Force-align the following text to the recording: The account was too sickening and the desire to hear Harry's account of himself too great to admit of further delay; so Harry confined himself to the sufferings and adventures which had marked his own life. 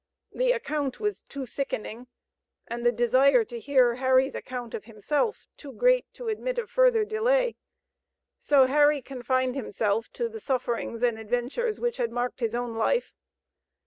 The 0.33 0.51
account 0.51 0.99
was 0.99 1.21
too 1.21 1.45
sickening 1.45 2.07
and 2.65 2.83
the 2.83 2.91
desire 2.91 3.43
to 3.45 3.59
hear 3.59 3.97
Harry's 3.97 4.33
account 4.33 4.73
of 4.73 4.85
himself 4.85 5.47
too 5.57 5.71
great 5.73 6.11
to 6.15 6.27
admit 6.27 6.57
of 6.57 6.71
further 6.71 7.05
delay; 7.05 7.55
so 8.39 8.65
Harry 8.65 9.03
confined 9.03 9.53
himself 9.53 10.11
to 10.13 10.27
the 10.27 10.39
sufferings 10.39 11.03
and 11.03 11.19
adventures 11.19 11.79
which 11.79 11.97
had 11.97 12.11
marked 12.11 12.39
his 12.39 12.55
own 12.55 12.73
life. 12.73 13.13